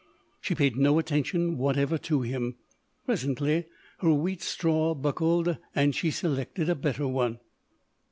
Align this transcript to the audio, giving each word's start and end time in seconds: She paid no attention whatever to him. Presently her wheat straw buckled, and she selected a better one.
She 0.41 0.55
paid 0.55 0.77
no 0.77 0.97
attention 0.97 1.59
whatever 1.59 1.99
to 1.99 2.23
him. 2.23 2.55
Presently 3.05 3.67
her 3.99 4.11
wheat 4.11 4.41
straw 4.41 4.95
buckled, 4.95 5.57
and 5.75 5.93
she 5.93 6.09
selected 6.09 6.69
a 6.71 6.73
better 6.75 7.07
one. 7.07 7.37